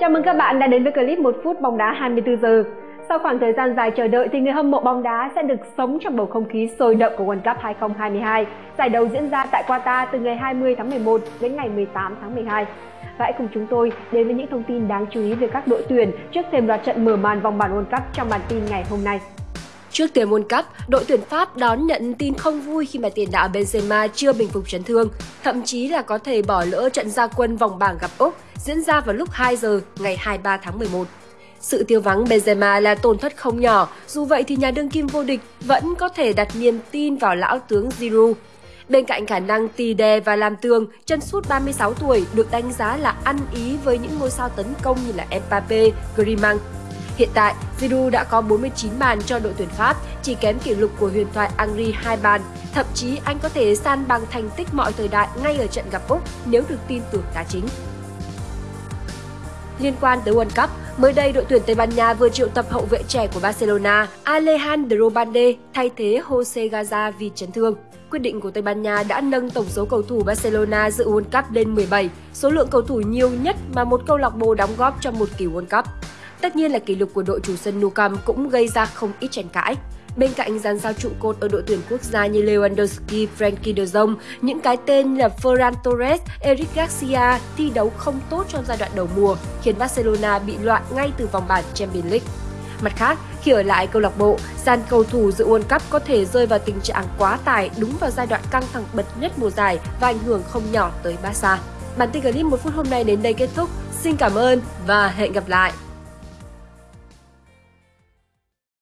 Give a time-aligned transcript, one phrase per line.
[0.00, 2.64] Chào mừng các bạn đã đến với clip 1 phút bóng đá 24 giờ.
[3.08, 5.60] Sau khoảng thời gian dài chờ đợi thì người hâm mộ bóng đá sẽ được
[5.76, 8.46] sống trong bầu không khí sôi động của World Cup 2022.
[8.78, 12.34] Giải đấu diễn ra tại Qatar từ ngày 20 tháng 11 đến ngày 18 tháng
[12.34, 12.64] 12.
[13.18, 15.66] Và hãy cùng chúng tôi đến với những thông tin đáng chú ý về các
[15.66, 18.58] đội tuyển trước thêm loạt trận mở màn vòng bảng World Cup trong bản tin
[18.70, 19.20] ngày hôm nay.
[19.94, 23.30] Trước tiền World Cup, đội tuyển Pháp đón nhận tin không vui khi mà tiền
[23.30, 25.08] đạo Benzema chưa bình phục chấn thương,
[25.44, 28.82] thậm chí là có thể bỏ lỡ trận gia quân vòng bảng gặp Úc diễn
[28.82, 31.06] ra vào lúc 2 giờ ngày 23 tháng 11.
[31.60, 35.06] Sự tiêu vắng Benzema là tổn thất không nhỏ, dù vậy thì nhà đương kim
[35.06, 38.36] vô địch vẫn có thể đặt niềm tin vào lão tướng Giroud.
[38.88, 42.72] Bên cạnh khả năng tì đè và làm tường, chân sút 36 tuổi được đánh
[42.72, 46.58] giá là ăn ý với những ngôi sao tấn công như là Mbappe, Griezmann
[47.16, 50.90] Hiện tại, Giroud đã có 49 bàn cho đội tuyển Pháp, chỉ kém kỷ lục
[50.98, 52.40] của huyền thoại Angri 2 bàn.
[52.74, 55.84] Thậm chí anh có thể san bằng thành tích mọi thời đại ngay ở trận
[55.90, 57.64] gặp Úc nếu được tin tưởng đá chính.
[59.78, 62.66] Liên quan tới World Cup, mới đây đội tuyển Tây Ban Nha vừa triệu tập
[62.70, 67.74] hậu vệ trẻ của Barcelona Alejandro Balde thay thế Jose Gaza vì chấn thương.
[68.10, 71.42] Quyết định của Tây Ban Nha đã nâng tổng số cầu thủ Barcelona dự World
[71.42, 74.70] Cup lên 17, số lượng cầu thủ nhiều nhất mà một câu lạc bộ đóng
[74.78, 75.84] góp trong một kỳ World Cup.
[76.44, 79.12] Tất nhiên là kỷ lục của đội chủ sân Nou Camp cũng gây ra không
[79.20, 79.74] ít tranh cãi.
[80.16, 83.82] Bên cạnh dàn sao trụ cột ở đội tuyển quốc gia như Lewandowski, Frankie de
[83.84, 88.76] Jong, những cái tên là Ferran Torres, Eric Garcia thi đấu không tốt trong giai
[88.80, 92.26] đoạn đầu mùa, khiến Barcelona bị loạn ngay từ vòng bảng Champions League.
[92.82, 95.98] Mặt khác, khi ở lại câu lạc bộ, dàn cầu thủ dự World Cup có
[95.98, 99.32] thể rơi vào tình trạng quá tải đúng vào giai đoạn căng thẳng bật nhất
[99.36, 101.58] mùa giải và ảnh hưởng không nhỏ tới Barca.
[101.98, 103.68] Bản tin clip một phút hôm nay đến đây kết thúc.
[104.02, 105.72] Xin cảm ơn và hẹn gặp lại!